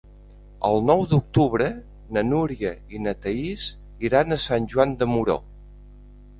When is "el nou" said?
0.69-1.03